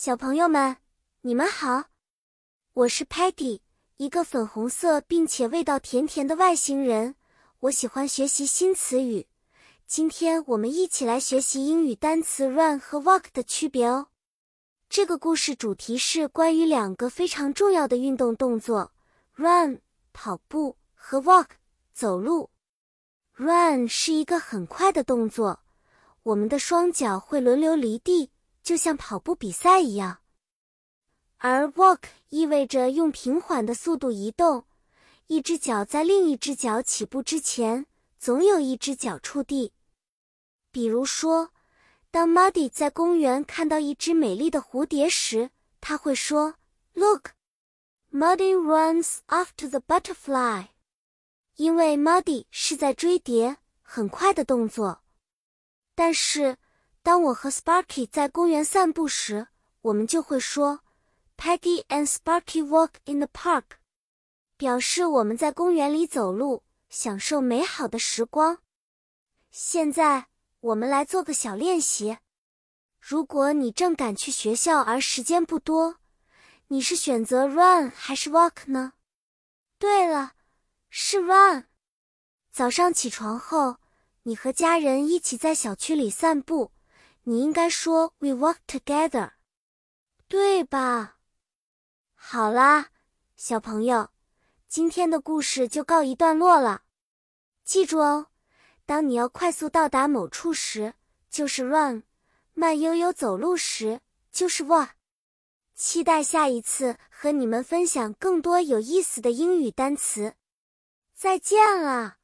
[0.00, 0.76] 小朋友们，
[1.22, 1.86] 你们好，
[2.72, 3.62] 我是 Patty，
[3.96, 7.16] 一个粉红色并且味道甜甜的外星人。
[7.58, 9.26] 我喜欢学习新词语。
[9.88, 14.06] 今天我们一起来学习英语单词 run 和 walk 的区别哦。
[14.88, 18.92] 这个故事主题是关于两个非常重要的运动动作
[19.34, 19.80] ：run
[20.12, 21.48] 跑步和 walk
[21.92, 22.50] 走路。
[23.34, 25.58] run 是一个很快的动作，
[26.22, 28.30] 我们的双脚会轮流离地。
[28.68, 30.18] 就像跑步比赛一样，
[31.38, 34.66] 而 walk 意味着用平缓的速度移动，
[35.28, 37.86] 一只脚在另一只脚起步之前，
[38.18, 39.72] 总有一只脚触地。
[40.70, 41.50] 比如说，
[42.10, 45.48] 当 Muddy 在公园看到一只美丽的蝴蝶时，
[45.80, 46.56] 他会说
[46.92, 47.30] ：“Look,
[48.12, 50.66] Muddy runs after the butterfly。”
[51.56, 55.00] 因为 Muddy 是在追蝶，很快的动作。
[55.94, 56.58] 但是。
[57.02, 59.48] 当我和 Sparky 在公园散步时，
[59.80, 60.80] 我们就会说
[61.36, 63.64] ，Peggy and Sparky walk in the park，
[64.56, 68.58] 表示我们在公园里走路，享受美好的时光。
[69.50, 70.26] 现在
[70.60, 72.18] 我们来做个小练习。
[73.00, 75.96] 如果你正赶去学校而时间不多，
[76.66, 78.92] 你是选择 run 还是 walk 呢？
[79.78, 80.32] 对了，
[80.90, 81.66] 是 run。
[82.52, 83.76] 早上起床后，
[84.24, 86.72] 你和家人一起在小区里散步。
[87.28, 89.32] 你应该说 "We walk together"，
[90.28, 91.18] 对吧？
[92.14, 92.86] 好啦，
[93.36, 94.08] 小朋友，
[94.66, 96.84] 今天的故事就告一段落了。
[97.64, 98.28] 记住哦，
[98.86, 100.94] 当你要快速到达某处时，
[101.28, 102.00] 就是 run；
[102.54, 104.00] 慢悠悠走路时，
[104.32, 104.92] 就是 walk。
[105.74, 110.34] 期待下一次和你们分享更多有意思的英语单词。
[111.14, 112.17] 再见了。